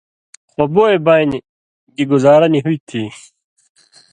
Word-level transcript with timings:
خو 0.51 0.61
بوئے 0.73 0.97
بانیۡ 1.05 1.45
گی 1.95 2.03
گُزاراہ 2.11 2.51
نہ 2.53 2.59
ہُوئ 2.63 2.77
تھی۔ 2.87 3.03